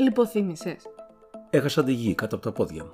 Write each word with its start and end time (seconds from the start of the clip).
Λιποθύμησες. 0.00 0.82
Έχασα 1.50 1.84
τη 1.84 1.92
γη 1.92 2.14
κάτω 2.14 2.36
από 2.36 2.44
τα 2.44 2.52
πόδια 2.52 2.84
μου. 2.84 2.90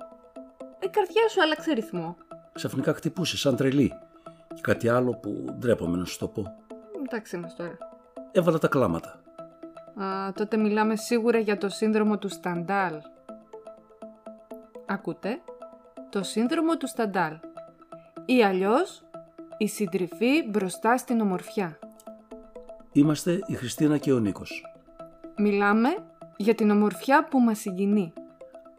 Η 0.79 0.87
καρδιά 0.87 1.29
σου 1.29 1.41
άλλαξε 1.41 1.73
ρυθμό. 1.73 2.17
Ξαφνικά 2.53 2.93
χτυπούσες 2.93 3.39
σαν 3.39 3.55
τρελή. 3.55 3.91
Και 4.55 4.61
κάτι 4.61 4.89
άλλο 4.89 5.11
που 5.11 5.45
ντρέπομαι 5.57 5.97
να 5.97 6.05
σου 6.05 6.17
το 6.17 6.27
πω. 6.27 6.43
Εντάξει 7.05 7.37
μας 7.37 7.55
τώρα. 7.55 7.77
Έβαλα 8.31 8.57
τα 8.57 8.67
κλάματα. 8.67 9.21
Α, 10.03 10.31
τότε 10.33 10.57
μιλάμε 10.57 10.95
σίγουρα 10.95 11.39
για 11.39 11.57
το 11.57 11.69
σύνδρομο 11.69 12.17
του 12.17 12.29
Σταντάλ. 12.29 12.93
Ακούτε; 14.85 15.41
Το 16.09 16.23
σύνδρομο 16.23 16.77
του 16.77 16.87
Σταντάλ. 16.87 17.33
Ή 18.25 18.43
αλλιώς 18.43 19.03
η 19.57 19.67
συντριβή 19.67 20.47
μπροστά 20.49 20.97
στην 20.97 21.21
ομορφιά. 21.21 21.79
Είμαστε 22.91 23.39
η 23.45 23.53
Χριστίνα 23.53 23.97
και 23.97 24.13
ο 24.13 24.19
Νίκος. 24.19 24.63
Μιλάμε 25.37 25.89
για 26.37 26.55
την 26.55 26.69
ομορφιά 26.69 27.27
που 27.27 27.39
μας 27.39 27.59
συγκινεί. 27.59 28.13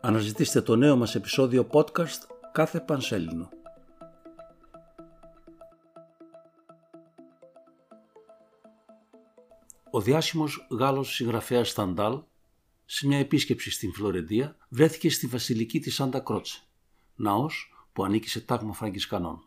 Αναζητήστε 0.01 0.62
το 0.62 0.77
νέο 0.77 0.96
μας 0.96 1.15
επεισόδιο 1.15 1.66
podcast 1.73 2.29
κάθε 2.52 2.80
Πανσέλινο. 2.80 3.48
Ο 9.91 10.01
διάσημος 10.01 10.66
Γάλλος 10.70 11.15
συγγραφέας 11.15 11.69
Σταντάλ, 11.69 12.23
σε 12.84 13.06
μια 13.06 13.19
επίσκεψη 13.19 13.70
στην 13.70 13.93
Φλωρεντία, 13.93 14.57
βρέθηκε 14.68 15.10
στη 15.10 15.27
βασιλική 15.27 15.80
της 15.80 15.95
Σάντα 15.95 16.20
Κρότσε, 16.20 16.62
ναός 17.15 17.73
που 17.93 18.04
ανήκει 18.04 18.29
σε 18.29 18.41
τάγμα 18.41 18.73
Φραγκισκανών. 18.73 19.45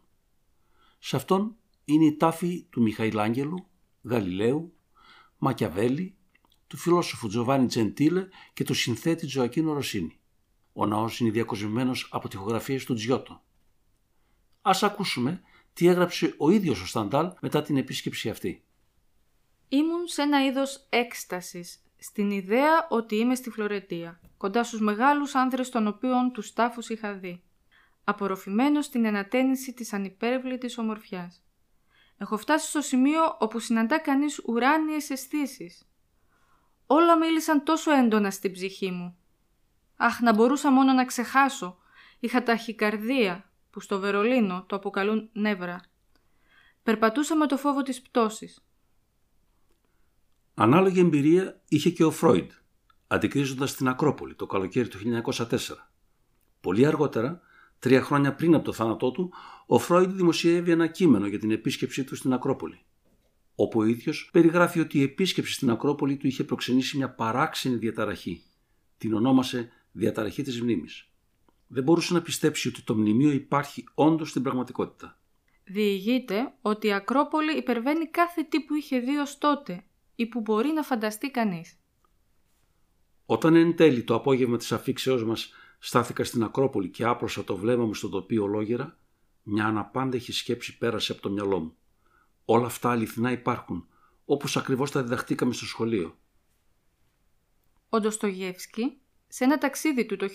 Σε 1.00 1.16
αυτόν 1.16 1.56
είναι 1.86 2.06
η 2.06 2.16
τάφη 2.16 2.66
του 2.70 2.82
Μιχαηλ 2.82 3.18
Γαλιλαίου, 4.04 4.74
Μακιαβέλη, 5.38 6.18
του 6.70 6.78
φιλόσοφου 6.78 7.28
Τζοβάνι 7.28 7.66
Τζεντήλε 7.68 8.28
και 8.54 8.64
του 8.64 8.74
συνθέτη 8.74 9.26
Τζοακίνο 9.26 9.74
Ρωσίνη. 9.74 10.20
Ο 10.74 10.86
ναός 10.86 11.20
είναι 11.20 11.30
διακοσμημένος 11.30 12.10
από 12.12 12.28
τυχογραφίες 12.28 12.86
του 12.86 12.94
Τζιώτο. 12.94 13.44
Ας 14.62 14.84
ακούσουμε 14.84 15.42
τι 15.74 15.88
έγραψε 15.88 16.34
ο 16.38 16.50
ίδιος 16.50 16.82
ο 16.82 16.86
Σταντάλ 16.86 17.32
μετά 17.42 17.62
την 17.62 17.78
επίσκεψη 17.78 18.30
αυτή. 18.30 18.64
Ήμουν 19.70 20.08
σε 20.08 20.22
ένα 20.22 20.46
είδος 20.46 20.86
έκστασης, 20.90 21.84
στην 21.98 22.32
ιδέα 22.32 22.88
ότι 22.90 23.16
είμαι 23.16 23.36
στη 23.36 23.50
Φλωρετία, 23.50 24.20
κοντά 24.38 24.64
στους 24.64 24.80
μεγάλους 24.80 25.36
άνδρες 25.36 25.70
των 25.70 25.88
οποίων 25.88 26.32
τους 26.32 26.54
τάφους 26.54 26.90
είχα 26.90 27.14
δει, 27.14 27.44
απορροφημένος 28.04 28.86
στην 28.86 29.06
ενατένιση 29.06 29.74
της 29.74 29.94
ανυπέρβλητης 29.94 30.78
ομορφιάς. 30.78 31.44
Έχω 32.18 32.38
φτάσει 32.38 32.70
στο 32.70 32.82
σημείο 32.82 33.38
όπου 33.40 33.60
συναντά 33.60 34.00
κανείς 34.00 34.42
ουράνιες 34.46 35.10
αισθήσεις. 35.10 35.89
Όλα 36.92 37.18
μίλησαν 37.18 37.64
τόσο 37.64 37.92
έντονα 37.92 38.32
στην 38.32 38.52
ψυχή 38.52 38.92
μου. 38.92 39.18
Αχ, 39.96 40.22
να 40.22 40.34
μπορούσα 40.34 40.72
μόνο 40.72 40.94
να 40.94 41.06
ξεχάσω. 41.06 41.78
Είχα 42.20 42.44
ταχυκαρδία, 42.44 43.52
που 43.70 43.80
στο 43.80 44.00
Βερολίνο 44.00 44.64
το 44.68 44.76
αποκαλούν 44.76 45.30
νεύρα. 45.34 45.82
Περπατούσα 46.84 47.36
με 47.36 47.48
το 47.48 47.58
φόβο 47.58 47.82
της 47.82 48.02
πτώσης. 48.02 48.64
Ανάλογη 50.54 51.00
εμπειρία 51.00 51.62
είχε 51.68 51.90
και 51.90 52.04
ο 52.04 52.12
Φρόιντ, 52.12 52.52
αντικρίζοντας 53.08 53.76
την 53.76 53.88
Ακρόπολη 53.88 54.36
το 54.36 54.46
καλοκαίρι 54.46 54.88
του 54.88 54.98
1904. 54.98 55.58
Πολύ 56.62 56.86
αργότερα, 56.86 57.42
τρία 57.80 58.02
χρόνια 58.02 58.36
πριν 58.36 58.56
από 58.56 58.64
το 58.64 58.74
θάνατό 58.74 59.12
του, 59.12 59.34
ο 59.66 59.80
Φρόιντ 59.80 60.12
δημοσιεύει 60.12 60.72
ένα 60.72 60.88
κείμενο 60.88 61.28
για 61.28 61.40
την 61.40 61.52
επίσκεψή 61.52 62.04
του 62.04 62.16
στην 62.16 62.34
Ακρόπολη. 62.34 62.84
Όπου 63.62 63.80
ο 63.80 63.86
ίδιος 63.86 64.30
περιγράφει 64.32 64.80
ότι 64.80 65.00
η 65.00 65.04
επίσκεψη 65.04 65.54
στην 65.54 65.70
Ακρόπολη 65.70 66.18
του 66.18 66.28
είχε 66.28 66.44
προξενήσει 66.44 66.98
μια 66.98 67.10
παράξενη 67.10 67.76
διαταραχή. 67.76 68.44
Την 68.98 69.14
ονόμασε 69.14 69.72
διαταραχή 69.92 70.42
της 70.42 70.62
μνήμης. 70.62 71.10
Δεν 71.68 71.84
μπορούσε 71.84 72.14
να 72.14 72.22
πιστέψει 72.22 72.68
ότι 72.68 72.82
το 72.82 72.96
μνημείο 72.96 73.32
υπάρχει 73.32 73.84
όντως 73.94 74.30
στην 74.30 74.44
πραγματικότητα. 74.44 75.20
Διηγείται 75.64 76.54
ότι 76.62 76.88
η 76.88 76.94
Ακρόπολη 76.94 77.58
υπερβαίνει 77.58 78.08
κάθε 78.08 78.44
τι 78.44 78.62
που 78.62 78.76
είχε 78.76 79.00
δει 79.00 79.18
ως 79.18 79.38
τότε 79.38 79.84
ή 80.16 80.26
που 80.26 80.42
μπορεί 80.42 80.72
να 80.74 80.84
φανταστεί 80.84 81.32
κανείς. 81.32 81.80
Όταν 83.26 83.56
εν 83.56 83.76
τέλει 83.76 84.04
το 84.04 84.16
απόγευμα 84.16 84.58
της 84.58 84.72
αφήξεώς 84.72 85.26
μας 85.26 85.50
στάθηκα 85.80 86.24
στην 86.24 86.44
Ακρόπολη 86.44 86.90
και 86.90 87.06
άπλωσα 87.06 87.44
το 87.44 87.56
βλέμμα 87.56 87.86
μου 87.86 87.94
στον 87.94 88.12
τοπίο 88.12 88.44
ολόγερα, 88.44 88.98
μια 89.44 89.66
αναπάντεχη 89.66 90.32
σκέψη 90.32 90.78
πέρασε 90.78 91.12
από 91.12 91.22
το 91.22 91.30
μυαλό 91.30 91.60
μου. 91.60 91.74
Όλα 92.52 92.66
αυτά 92.66 92.92
αληθινά 92.92 93.32
υπάρχουν, 93.32 93.88
όπως 94.26 94.58
ακριβώς 94.58 94.92
τα 94.92 95.02
διδαχτήκαμε 95.04 95.54
στο 95.54 95.66
σχολείο. 95.66 96.18
Ο 97.90 98.00
Ντοστογεύσκη, 98.00 98.98
σε 99.28 99.44
ένα 99.44 99.58
ταξίδι 99.58 100.06
του 100.06 100.16
το 100.16 100.28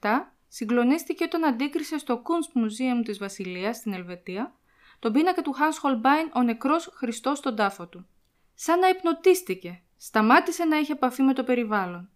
1867, 0.00 0.34
συγκλονίστηκε 0.48 1.24
όταν 1.24 1.44
αντίκρισε 1.44 1.98
στο 1.98 2.22
Kunstmuseum 2.22 3.04
της 3.04 3.18
Βασιλείας 3.18 3.76
στην 3.76 3.92
Ελβετία 3.92 4.54
τον 4.98 5.12
πίνακα 5.12 5.42
του 5.42 5.54
Hans 5.54 5.88
Holbein 5.88 6.30
«Ο 6.34 6.42
νεκρός 6.42 6.90
Χριστός 6.94 7.38
στον 7.38 7.56
τάφο 7.56 7.86
του». 7.86 8.06
Σαν 8.54 8.78
να 8.78 8.88
υπνοτίστηκε, 8.88 9.82
σταμάτησε 9.96 10.64
να 10.64 10.76
έχει 10.76 10.92
επαφή 10.92 11.22
με 11.22 11.32
το 11.32 11.44
περιβάλλον. 11.44 12.10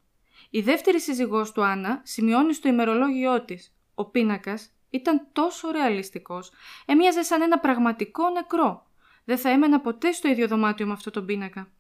Η 0.51 0.61
δεύτερη 0.61 1.01
σύζυγός 1.01 1.53
του 1.53 1.65
Άννα 1.65 2.01
σημειώνει 2.05 2.53
στο 2.53 2.69
ημερολόγιό 2.69 3.45
της 3.45 3.75
«Ο 3.95 4.05
πίνακας 4.05 4.76
ήταν 4.91 5.27
τόσο 5.33 5.71
ρεαλιστικός. 5.71 6.51
Έμοιαζε 6.87 7.23
σαν 7.23 7.43
ένα 7.43 7.59
πραγματικό 7.59 8.31
νεκρό. 8.31 8.87
Δεν 9.25 9.39
θα 9.39 9.51
έμενα 9.51 9.81
ποτέ 9.81 10.13
στο 10.13 10.29
ίδιο 10.29 10.49
δωμάτιο 10.49 10.87
με 10.87 10.93
αυτό 10.93 11.11
τον 11.11 11.27
πίνακα. 11.27 11.71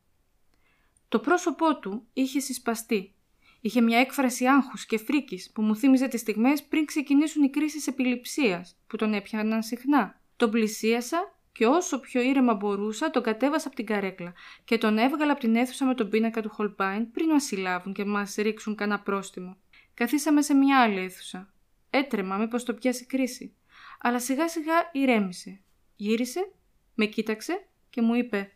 Το 1.08 1.18
πρόσωπό 1.18 1.78
του 1.78 2.06
είχε 2.12 2.40
συσπαστεί. 2.40 3.14
Είχε 3.60 3.80
μια 3.80 3.98
έκφραση 3.98 4.46
άγχους 4.46 4.86
και 4.86 4.98
φρίκης 4.98 5.50
που 5.50 5.62
μου 5.62 5.76
θύμιζε 5.76 6.08
τις 6.08 6.20
στιγμές 6.20 6.62
πριν 6.62 6.84
ξεκινήσουν 6.84 7.42
οι 7.42 7.50
κρίσεις 7.50 7.86
επιληψίας 7.86 8.76
που 8.86 8.96
τον 8.96 9.14
έπιαναν 9.14 9.62
συχνά. 9.62 10.20
Τον 10.36 10.50
πλησίασα 10.50 11.36
και 11.52 11.66
όσο 11.66 12.00
πιο 12.00 12.20
ήρεμα 12.20 12.54
μπορούσα 12.54 13.10
τον 13.10 13.22
κατέβασα 13.22 13.66
από 13.66 13.76
την 13.76 13.86
καρέκλα 13.86 14.32
και 14.64 14.78
τον 14.78 14.98
έβγαλα 14.98 15.32
από 15.32 15.40
την 15.40 15.56
αίθουσα 15.56 15.84
με 15.84 15.94
τον 15.94 16.08
πίνακα 16.08 16.42
του 16.42 16.50
Χολπάιν 16.50 17.10
πριν 17.10 17.28
μα 17.32 17.38
συλλάβουν 17.38 17.92
και 17.92 18.04
μας 18.04 18.34
ρίξουν 18.34 18.74
κανένα 18.74 19.00
πρόστιμο. 19.00 19.56
Καθίσαμε 19.94 20.42
σε 20.42 20.54
μια 20.54 20.80
άλλη 20.80 20.98
αίθουσα. 20.98 21.54
Έτρεμα 21.96 22.36
μήπως 22.36 22.64
το 22.64 22.74
πιάσει 22.74 23.06
κρίση. 23.06 23.54
Αλλά 24.00 24.20
σιγά 24.20 24.48
σιγά 24.48 24.74
ηρέμησε. 24.92 25.60
Γύρισε, 25.96 26.52
με 26.94 27.06
κοίταξε 27.06 27.66
και 27.90 28.02
μου 28.02 28.14
είπε 28.14 28.52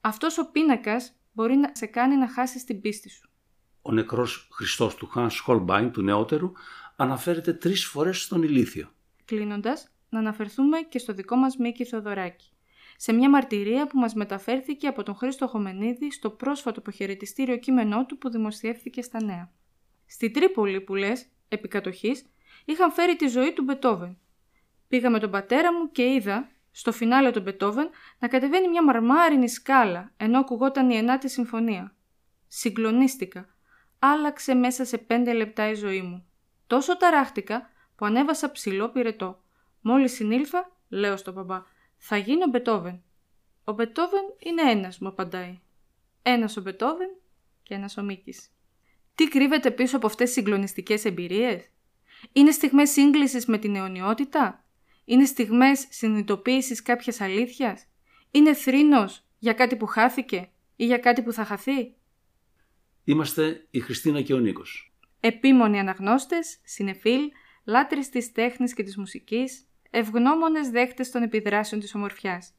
«Αυτός 0.00 0.38
ο 0.38 0.50
πίνακας 0.50 1.12
μπορεί 1.32 1.56
να 1.56 1.70
σε 1.74 1.86
κάνει 1.86 2.16
να 2.16 2.28
χάσεις 2.28 2.64
την 2.64 2.80
πίστη 2.80 3.08
σου». 3.08 3.28
Ο 3.82 3.92
νεκρός 3.92 4.48
Χριστός 4.52 4.94
του 4.94 5.12
Hans 5.14 5.30
Holbein 5.46 5.90
του 5.92 6.02
νεότερου 6.02 6.52
αναφέρεται 6.96 7.52
τρεις 7.52 7.84
φορές 7.84 8.22
στον 8.22 8.42
ηλίθιο. 8.42 8.88
Κλείνοντας, 9.24 9.88
να 10.08 10.18
αναφερθούμε 10.18 10.78
και 10.78 10.98
στο 10.98 11.12
δικό 11.12 11.36
μας 11.36 11.56
Μίκη 11.56 11.84
Θοδωράκη. 11.84 12.48
Σε 12.96 13.12
μια 13.12 13.30
μαρτυρία 13.30 13.86
που 13.86 13.98
μας 13.98 14.14
μεταφέρθηκε 14.14 14.86
από 14.86 15.02
τον 15.02 15.14
Χρήστο 15.14 15.46
Χομενίδη 15.46 16.12
στο 16.12 16.30
πρόσφατο 16.30 16.80
αποχαιρετιστήριο 16.80 17.56
κείμενό 17.56 18.06
του 18.06 18.18
που 18.18 18.30
δημοσιεύθηκε 18.30 19.02
στα 19.02 19.24
νέα. 19.24 19.52
Στη 20.06 20.30
Τρίπολη 20.30 20.80
που 20.80 20.94
λες, 20.94 21.26
επικατοχής, 21.48 22.24
είχαν 22.64 22.92
φέρει 22.92 23.16
τη 23.16 23.26
ζωή 23.26 23.52
του 23.52 23.62
Μπετόβεν. 23.62 24.18
Πήγα 24.88 25.10
με 25.10 25.18
τον 25.18 25.30
πατέρα 25.30 25.72
μου 25.72 25.90
και 25.90 26.12
είδα, 26.12 26.50
στο 26.70 26.92
φινάλε 26.92 27.30
του 27.30 27.40
Μπετόβεν, 27.40 27.90
να 28.18 28.28
κατεβαίνει 28.28 28.68
μια 28.68 28.84
μαρμάρινη 28.84 29.48
σκάλα, 29.48 30.12
ενώ 30.16 30.38
ακουγόταν 30.38 30.90
η 30.90 30.96
ενάτη 30.96 31.28
συμφωνία. 31.28 31.94
Συγκλονίστηκα. 32.46 33.48
Άλλαξε 33.98 34.54
μέσα 34.54 34.84
σε 34.84 34.98
πέντε 34.98 35.32
λεπτά 35.32 35.70
η 35.70 35.74
ζωή 35.74 36.02
μου. 36.02 36.26
Τόσο 36.66 36.96
ταράχτηκα 36.96 37.70
που 37.96 38.04
ανέβασα 38.04 38.50
ψηλό 38.50 38.88
πυρετό. 38.88 39.42
Μόλις 39.80 40.12
συνήλθα, 40.12 40.72
λέω 40.88 41.16
στον 41.16 41.34
μπαμπά, 41.34 41.62
θα 41.96 42.16
γίνω 42.16 42.46
Μπετόβεν. 42.46 43.02
Ο 43.64 43.72
Μπετόβεν 43.72 44.24
είναι 44.38 44.70
ένας, 44.70 44.98
μου 44.98 45.08
απαντάει. 45.08 45.60
Ένας 46.22 46.56
ο 46.56 46.60
Μπετόβεν 46.60 47.10
και 47.62 47.74
ένας 47.74 47.96
ο 47.96 48.02
Μίκης. 48.02 48.48
Τι 49.14 49.28
κρύβεται 49.28 49.70
πίσω 49.70 49.96
από 49.96 50.06
αυτές 50.06 50.28
τι 50.28 50.34
συγκλονιστικές 50.34 51.04
εμπειρίες, 51.04 51.70
είναι 52.32 52.50
στιγμές 52.50 52.90
σύγκλησης 52.90 53.46
με 53.46 53.58
την 53.58 53.76
αιωνιότητα; 53.76 54.64
Είναι 55.04 55.24
στιγμές 55.24 55.86
συνειδητοποίησης 55.88 56.82
κάποιας 56.82 57.20
αλήθειας; 57.20 57.86
Είναι 58.30 58.54
θρήνος 58.54 59.24
για 59.38 59.52
κάτι 59.52 59.76
που 59.76 59.86
χάθηκε 59.86 60.48
ή 60.76 60.84
για 60.84 60.98
κάτι 60.98 61.22
που 61.22 61.32
θα 61.32 61.44
χαθεί; 61.44 61.94
Είμαστε 63.04 63.66
η 63.70 63.80
Χριστίνα 63.80 64.22
και 64.22 64.34
ο 64.34 64.38
Νίκος. 64.38 64.92
Επίμονοι 65.20 65.78
αναγνώστες, 65.78 66.58
συνεφίλ, 66.64 67.20
λάτρεις 67.64 68.08
της 68.08 68.32
τέχνης 68.32 68.74
και 68.74 68.82
της 68.82 68.96
μουσικής, 68.96 69.66
ευγνώμονες 69.90 70.70
δέχτες 70.70 71.10
των 71.10 71.22
επιδράσεων 71.22 71.80
της 71.80 71.94
ομορφιάς. 71.94 72.52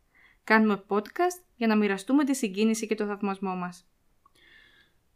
Κάνουμε 0.43 0.83
podcast 0.87 1.43
για 1.55 1.67
να 1.67 1.75
μοιραστούμε 1.75 2.23
τη 2.23 2.35
συγκίνηση 2.35 2.87
και 2.87 2.95
το 2.95 3.05
θαυμασμό 3.05 3.55
μας. 3.55 3.87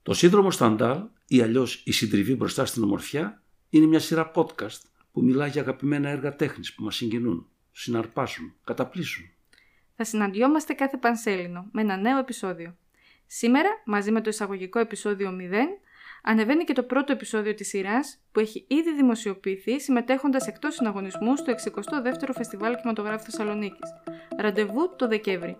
Το 0.04 0.14
σύνδρομο 0.14 0.52
Σταντάλ 0.52 1.04
ή 1.28 1.42
αλλιώς 1.42 1.82
η 1.86 1.92
συντριβή 1.92 2.36
μπροστά 2.36 2.66
στην 2.66 2.84
ομορφιά 2.84 3.44
είναι 3.70 3.86
μια 3.86 4.00
σειρά 4.00 4.32
podcast 4.36 4.82
που 5.12 5.22
μιλά 5.22 5.48
για 5.48 5.62
αγαπημένα 5.62 6.10
έργα 6.10 6.36
τέχνης 6.36 6.74
που 6.74 6.84
μας 6.84 6.96
συγκινούν, 6.96 7.48
συναρπάσουν, 7.72 8.56
καταπλήσουν. 8.64 9.26
Θα 9.96 10.04
συναντιόμαστε 10.04 10.74
κάθε 10.74 10.98
Πανσέλινο 10.98 11.70
με 11.72 11.82
ένα 11.82 11.98
νέο 11.98 12.18
επεισόδιο. 12.18 12.78
Σήμερα, 13.26 13.70
μαζί 13.86 14.12
με 14.12 14.22
το 14.22 14.30
εισαγωγικό 14.30 14.80
επεισόδιο 14.80 15.38
0, 15.40 15.54
ανεβαίνει 16.24 16.64
και 16.64 16.74
το 16.74 16.84
πρώτο 16.84 17.12
επεισόδιο 17.12 17.54
της 17.54 17.68
σειράς 17.68 18.20
που 18.32 18.40
έχει 18.40 18.66
ήδη 18.68 18.94
δημοσιοποιηθεί 18.96 19.80
συμμετέχοντας 19.80 20.48
εκτός 20.48 20.74
συναγωνισμού 20.74 21.36
στο 21.36 21.54
62ο 21.54 22.30
Φεστιβάλ 22.36 22.76
Κινηματογράφου 22.76 23.24
Θεσσαλονίκης. 23.24 23.90
Ραντεβού 24.38 24.96
το 24.96 25.08
Δεκέμβρη. 25.08 25.58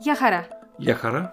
Γεια 0.00 0.16
χαρά! 0.16 0.48
Γεια 0.76 0.94
χαρά! 0.94 1.32